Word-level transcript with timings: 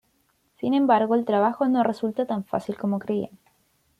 Sin 0.55 0.73
embargo, 0.73 1.13
el 1.13 1.25
trabajo 1.25 1.67
no 1.67 1.83
resulta 1.83 2.25
tan 2.25 2.43
fácil 2.43 2.75
como 2.75 2.97
creían. 2.97 3.37